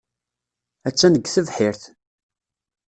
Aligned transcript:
Attan 0.87 1.13
deg 1.15 1.25
tebḥirt. 1.27 1.83